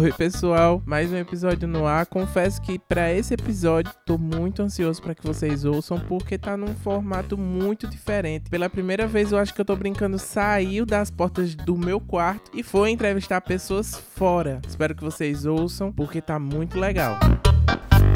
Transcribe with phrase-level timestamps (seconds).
[0.00, 2.06] Oi, pessoal, mais um episódio no ar.
[2.06, 6.72] Confesso que para esse episódio tô muito ansioso para que vocês ouçam porque tá num
[6.72, 8.48] formato muito diferente.
[8.48, 12.48] Pela primeira vez eu acho que eu tô brincando saiu das portas do meu quarto
[12.54, 14.60] e foi entrevistar pessoas fora.
[14.68, 17.18] Espero que vocês ouçam porque tá muito legal.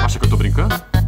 [0.01, 1.02] Acha que eu tô brincando?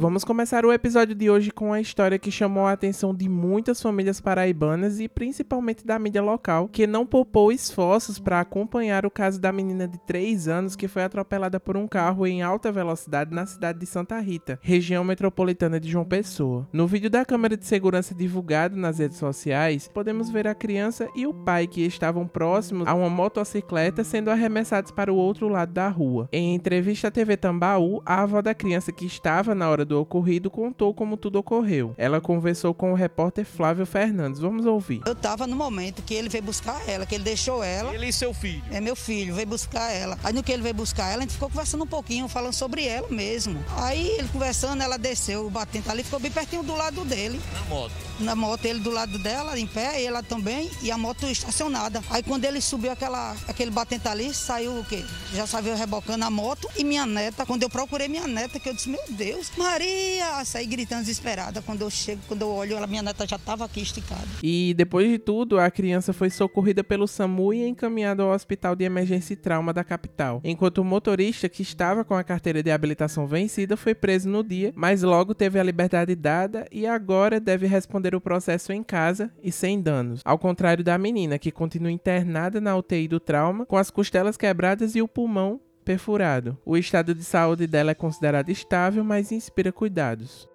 [0.00, 3.82] Vamos começar o episódio de hoje com a história que chamou a atenção de muitas
[3.82, 9.38] famílias paraibanas e principalmente da mídia local, que não poupou esforços para acompanhar o caso
[9.38, 13.44] da menina de 3 anos que foi atropelada por um carro em alta velocidade na
[13.44, 16.66] cidade de Santa Rita, região metropolitana de João Pessoa.
[16.72, 21.26] No vídeo da câmera de segurança divulgado nas redes sociais, podemos ver a criança e
[21.26, 25.90] o pai que estavam próximos a uma motocicleta sendo arremessados para o outro lado da
[25.90, 26.26] rua.
[26.32, 30.48] Em entrevista à TV Tambaú, a avó da criança que estava na hora do ocorrido
[30.48, 31.94] contou como tudo ocorreu.
[31.98, 34.40] Ela conversou com o repórter Flávio Fernandes.
[34.40, 35.02] Vamos ouvir.
[35.04, 37.92] Eu tava no momento que ele veio buscar ela, que ele deixou ela.
[37.92, 38.62] Ele e seu filho?
[38.70, 40.16] É meu filho, veio buscar ela.
[40.22, 42.86] Aí no que ele veio buscar ela, a gente ficou conversando um pouquinho, falando sobre
[42.86, 43.58] ela mesmo.
[43.78, 47.40] Aí ele conversando, ela desceu, o batente ali, ficou bem pertinho do lado dele.
[47.52, 47.92] Na moto?
[48.20, 52.00] Na moto, ele do lado dela, em pé, e ela também, e a moto estacionada.
[52.10, 55.04] Aí quando ele subiu aquela, aquele batente ali, saiu o quê?
[55.32, 58.74] Já saiu rebocando a moto e minha neta, quando eu procurei minha neta, que eu
[58.74, 59.79] disse, meu Deus, Maria!
[60.44, 61.60] Saí gritando desesperada.
[61.60, 64.26] Quando eu chego, quando eu olho, ela, minha neta já estava aqui esticada.
[64.42, 68.84] E depois de tudo, a criança foi socorrida pelo SAMU e encaminhada ao Hospital de
[68.84, 70.40] Emergência e Trauma da capital.
[70.42, 74.72] Enquanto o motorista, que estava com a carteira de habilitação vencida, foi preso no dia,
[74.74, 79.52] mas logo teve a liberdade dada e agora deve responder o processo em casa e
[79.52, 80.20] sem danos.
[80.24, 84.94] Ao contrário da menina, que continua internada na UTI do trauma, com as costelas quebradas
[84.96, 86.56] e o pulmão perfurado.
[86.64, 90.49] O estado de saúde dela é considerado estável, mas inspira cuidados.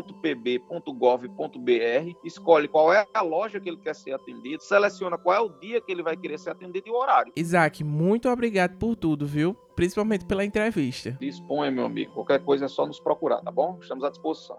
[0.00, 5.48] agendamentos.pb.gov.br, escolhe qual é a loja que ele quer ser atendido, seleciona qual é o
[5.60, 7.32] dia que ele vai querer ser atendido e o horário.
[7.36, 9.56] Isaac, muito obrigado por tudo, viu?
[9.74, 11.16] principalmente pela entrevista.
[11.18, 12.12] Disponha, meu amigo.
[12.12, 13.78] Qualquer coisa é só nos procurar, tá bom?
[13.80, 14.58] Estamos à disposição.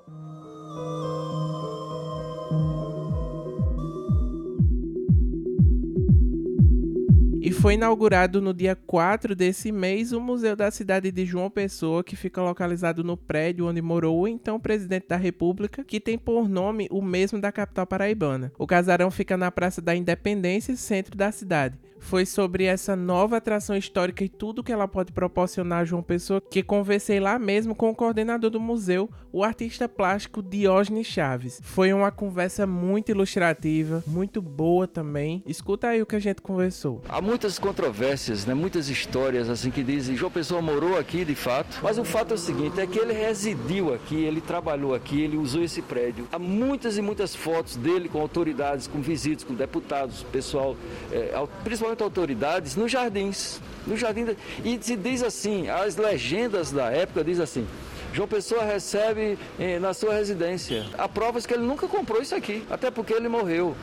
[7.43, 12.03] E foi inaugurado no dia 4 desse mês o Museu da Cidade de João Pessoa,
[12.03, 16.47] que fica localizado no prédio onde morou o então presidente da República, que tem por
[16.47, 18.53] nome o mesmo da capital paraibana.
[18.59, 23.77] O casarão fica na Praça da Independência, centro da cidade foi sobre essa nova atração
[23.77, 27.89] histórica e tudo que ela pode proporcionar a João Pessoa, que conversei lá mesmo com
[27.89, 31.61] o coordenador do museu, o artista plástico Diógenes Chaves.
[31.63, 35.43] Foi uma conversa muito ilustrativa, muito boa também.
[35.45, 37.01] Escuta aí o que a gente conversou.
[37.07, 38.53] Há muitas controvérsias, né?
[38.53, 42.33] muitas histórias assim que dizem João Pessoa morou aqui de fato, mas o fato é
[42.33, 46.27] o seguinte, é que ele residiu aqui, ele trabalhou aqui, ele usou esse prédio.
[46.31, 50.75] Há muitas e muitas fotos dele com autoridades, com visitas, com deputados, pessoal,
[51.11, 51.31] é,
[51.63, 53.59] principalmente enquanto autoridades nos jardins.
[53.85, 54.25] No jardim
[54.63, 57.67] e se diz assim, as legendas da época diz assim:
[58.13, 60.85] João Pessoa recebe eh, na sua residência.
[60.97, 63.75] Há provas que ele nunca comprou isso aqui, até porque ele morreu.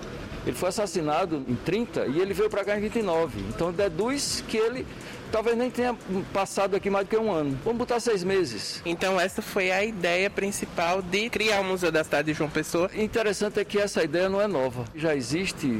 [0.46, 3.40] Ele foi assassinado em 30 e ele veio para cá em 29.
[3.50, 4.86] Então deduz que ele
[5.30, 5.96] talvez nem tenha
[6.32, 7.58] passado aqui mais do que um ano.
[7.64, 8.82] Vamos botar seis meses.
[8.84, 12.90] Então essa foi a ideia principal de criar o Museu da Cidade de João Pessoa.
[12.94, 14.84] Interessante é que essa ideia não é nova.
[14.94, 15.70] Já existe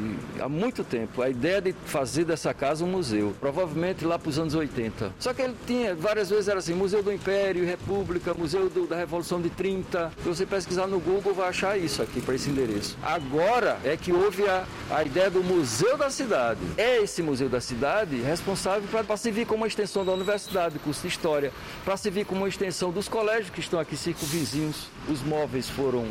[0.41, 3.35] há muito tempo a ideia de fazer dessa casa um museu.
[3.41, 5.13] Provavelmente lá para os anos 80.
[5.19, 8.97] Só que ele tinha, várias vezes era assim, Museu do Império, República, Museu do, da
[8.97, 10.13] Revolução de 30.
[10.23, 12.97] Se você pesquisar no Google vai achar isso aqui para esse endereço.
[13.03, 16.61] Agora é que houve a, a ideia do Museu da Cidade.
[16.77, 21.03] É esse Museu da Cidade responsável para se servir como uma extensão da universidade, curso
[21.03, 21.53] de História,
[21.85, 24.89] para servir como uma extensão dos colégios que estão aqui circunvizinhos.
[25.09, 26.09] Os móveis foram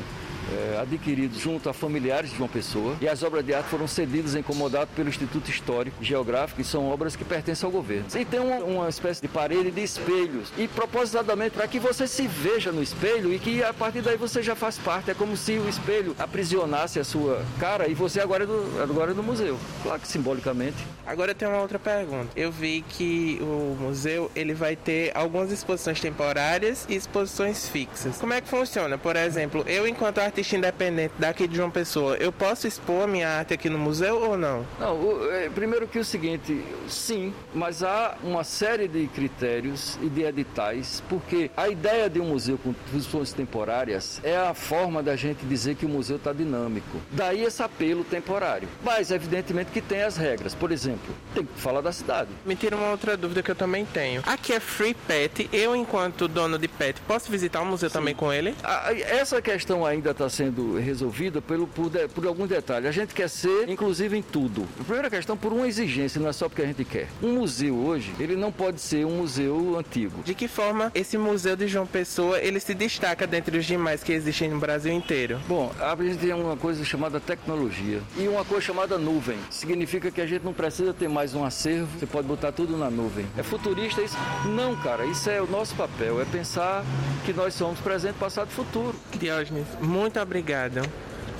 [0.54, 4.36] é, adquiridos junto a familiares de João Pessoa e as obras de arte foram cedidas
[4.36, 8.06] em comodato pelo Instituto Histórico Geográfico e são obras que pertencem ao governo.
[8.16, 12.28] E tem uma, uma espécie de parede de espelhos e propositadamente para que você se
[12.28, 15.12] veja no espelho e que a partir daí você já faz parte.
[15.12, 19.12] É como se o espelho aprisionasse a sua cara e você agora é do, agora
[19.12, 19.58] é do museu.
[19.84, 20.78] Claro que simbolicamente.
[21.06, 22.30] Agora tem uma outra pergunta.
[22.36, 28.18] Eu vi que o museu ele vai ter algumas exposições temporárias e exposições fixas.
[28.18, 28.98] Como é que funciona?
[28.98, 33.08] Por exemplo, eu enquanto artista artista independente daqui de João Pessoa, eu posso expor a
[33.08, 34.66] minha arte aqui no museu ou não?
[34.80, 40.08] Não, o, é, primeiro que o seguinte, sim, mas há uma série de critérios e
[40.08, 45.16] de editais, porque a ideia de um museu com exposições temporárias é a forma da
[45.16, 47.02] gente dizer que o museu está dinâmico.
[47.12, 48.68] Daí esse apelo temporário.
[48.84, 50.54] Mas evidentemente que tem as regras.
[50.54, 52.30] Por exemplo, tem que falar da cidade.
[52.46, 54.22] Me tira uma outra dúvida que eu também tenho.
[54.26, 55.50] Aqui é free pet.
[55.52, 57.94] Eu, enquanto dono de pet, posso visitar o museu sim.
[57.94, 58.56] também com ele?
[58.64, 62.88] A, essa questão ainda está sendo resolvida pelo, por, de, por alguns detalhes.
[62.88, 64.68] A gente quer ser, inclusive, em tudo.
[64.80, 67.08] A primeira questão, por uma exigência, não é só porque a gente quer.
[67.22, 70.24] Um museu hoje, ele não pode ser um museu antigo.
[70.24, 74.12] De que forma esse museu de João Pessoa, ele se destaca dentre os demais que
[74.12, 75.40] existem no Brasil inteiro?
[75.48, 79.38] Bom, a gente tem uma coisa chamada tecnologia e uma coisa chamada nuvem.
[79.50, 82.90] Significa que a gente não precisa ter mais um acervo, você pode botar tudo na
[82.90, 83.26] nuvem.
[83.38, 84.18] É futurista isso?
[84.46, 86.84] Não, cara, isso é o nosso papel, é pensar
[87.26, 88.96] que nós somos presente, passado e futuro.
[89.18, 90.82] Diógenes, muito obrigado.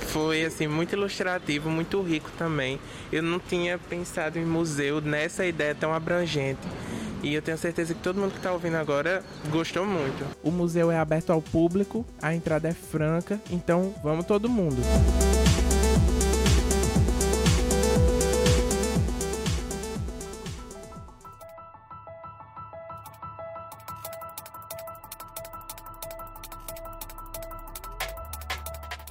[0.08, 2.80] Foi assim muito ilustrativo, muito rico também.
[3.12, 6.60] Eu não tinha pensado em museu nessa ideia tão abrangente.
[7.22, 10.24] E eu tenho certeza que todo mundo que está ouvindo agora gostou muito.
[10.42, 14.80] O museu é aberto ao público, a entrada é franca, então vamos todo mundo.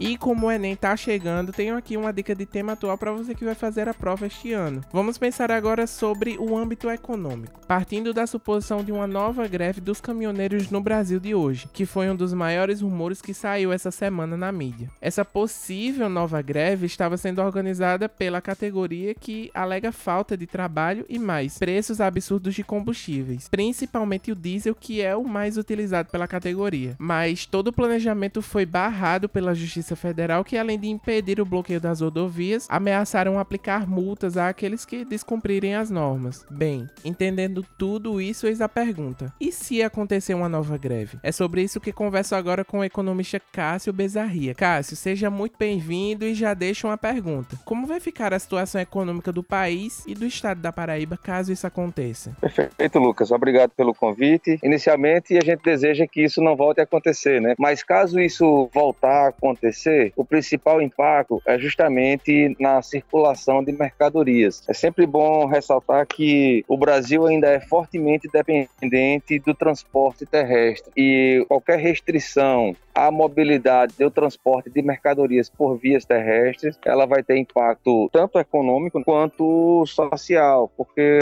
[0.08, 3.36] E como o Enem tá chegando, tenho aqui uma dica de tema atual para você
[3.36, 4.82] que vai fazer a prova este ano.
[4.90, 10.00] Vamos pensar agora sobre o âmbito econômico, partindo da suposição de uma nova greve dos
[10.00, 14.38] caminhoneiros no Brasil de hoje, que foi um dos maiores rumores que saiu essa semana
[14.38, 14.90] na mídia.
[15.02, 21.20] Essa possível nova greve estava sendo organizada pela categoria que alega falta de trabalho e
[21.20, 26.96] mais preços absurdos de combustíveis, principalmente o diesel, que é o mais utilizado pela categoria.
[26.98, 31.82] Mas todo o planejamento foi barrado pela Justiça Federal que, além de impedir o bloqueio
[31.82, 36.46] das rodovias, ameaçaram aplicar multas àqueles que descumprirem as normas.
[36.50, 41.18] Bem, entendendo tudo isso, eis a pergunta: e se acontecer uma nova greve?
[41.24, 44.54] É sobre isso que converso agora com o economista Cássio Bezarria.
[44.54, 49.32] Cássio, seja muito bem-vindo e já deixo uma pergunta: como vai ficar a situação econômica
[49.32, 52.36] do país e do estado da Paraíba caso isso aconteça?
[52.40, 53.32] Perfeito, Lucas.
[53.32, 54.60] Obrigado pelo convite.
[54.64, 57.56] Inicialmente, a gente deseja que isso não volte a acontecer, né?
[57.58, 63.72] Mas caso isso voltar a acontecer, acontecer, o principal impacto é justamente na circulação de
[63.72, 64.64] mercadorias.
[64.68, 71.46] É sempre bom ressaltar que o Brasil ainda é fortemente dependente do transporte terrestre e
[71.48, 78.10] qualquer restrição à mobilidade do transporte de mercadorias por vias terrestres, ela vai ter impacto
[78.12, 81.20] tanto econômico quanto social, porque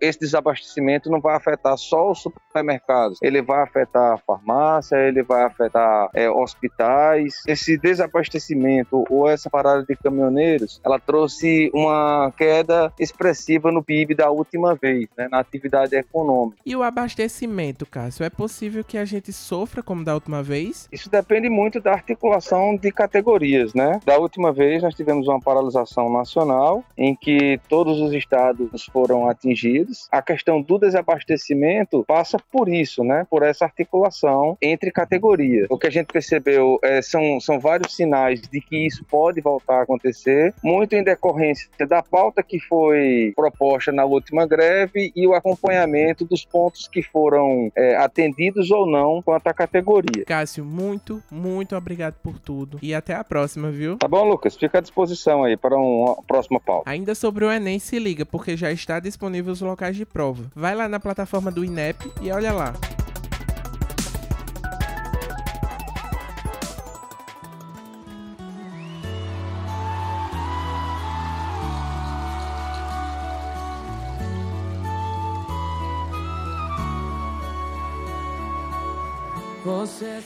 [0.00, 5.44] esse desabastecimento não vai afetar só os supermercados, ele vai afetar a farmácia, ele vai
[5.44, 7.34] afetar é, hospitais.
[7.46, 14.30] Esse desabastecimento ou essa parada de caminhoneiros, ela trouxe uma queda expressiva no PIB da
[14.30, 16.56] última vez, né, na atividade econômica.
[16.64, 20.88] E o abastecimento, Cássio, é possível que a gente sofra como da última vez?
[20.90, 24.00] Isso depende muito da articulação de categorias, né?
[24.04, 30.08] Da última vez nós tivemos uma paralisação nacional em que todos os estados foram atingidos.
[30.10, 33.26] A questão do desabastecimento passa por isso, né?
[33.28, 35.66] Por essa articulação entre categorias.
[35.70, 39.80] O que a gente percebeu é, são, são vários sinais de que isso pode voltar
[39.80, 45.34] a acontecer, muito em decorrência da pauta que foi proposta na última greve e o
[45.34, 50.24] acompanhamento dos pontos que foram é, atendidos ou não quanto à categoria.
[50.24, 50.99] Cássio, muito,
[51.30, 53.96] muito obrigado por tudo e até a próxima, viu?
[53.96, 56.88] Tá bom, Lucas, fica à disposição aí para uma próxima pauta.
[56.90, 60.44] Ainda sobre o Enem, se liga, porque já está disponível os locais de prova.
[60.54, 62.74] Vai lá na plataforma do INEP e olha lá.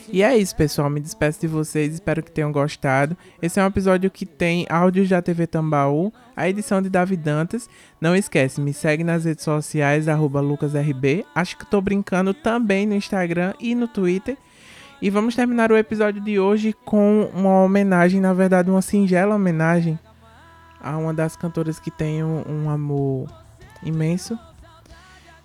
[0.09, 0.89] E é isso, pessoal.
[0.89, 1.95] Me despeço de vocês.
[1.95, 3.17] Espero que tenham gostado.
[3.41, 7.69] Esse é um episódio que tem áudios da TV Tambaú, a edição de Davi Dantas.
[8.01, 11.25] Não esquece, me segue nas redes sociais, LucasRB.
[11.35, 14.37] Acho que tô brincando também no Instagram e no Twitter.
[15.03, 19.99] E vamos terminar o episódio de hoje com uma homenagem, na verdade, uma singela homenagem
[20.81, 23.29] a uma das cantoras que tem um, um amor
[23.83, 24.39] imenso,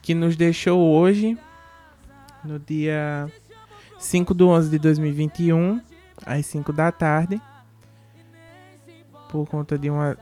[0.01, 1.37] que nos deixou hoje,
[2.43, 3.29] no dia
[3.99, 5.81] 5 de 11 de 2021,
[6.25, 7.39] às 5 da tarde,
[9.29, 10.17] por conta de uma.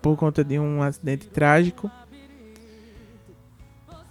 [0.00, 1.90] Por conta de um acidente trágico.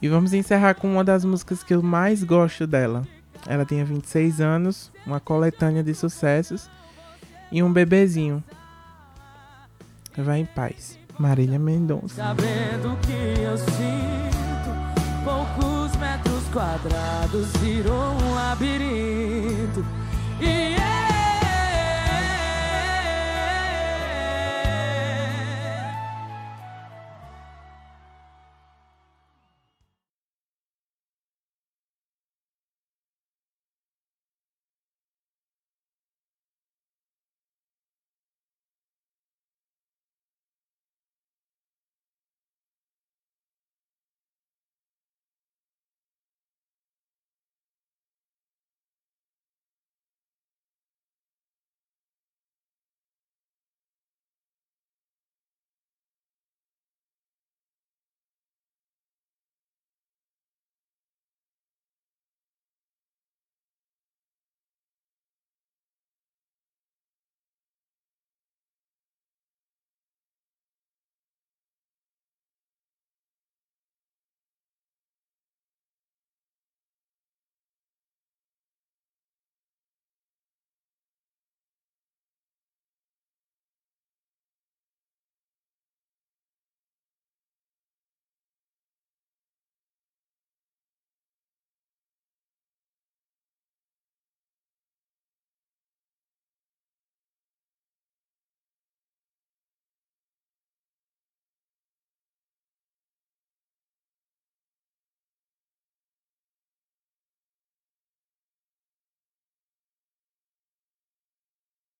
[0.01, 3.07] E vamos encerrar com uma das músicas que eu mais gosto dela.
[3.47, 6.69] Ela tinha 26 anos, uma coletânea de sucessos
[7.51, 8.43] e um bebezinho.
[10.17, 10.99] Vai em paz.
[11.17, 12.15] Marília Mendonça.
[12.15, 13.30] Sabendo que
[16.51, 19.85] quadrados virou um labirinto.
[20.39, 20.80] E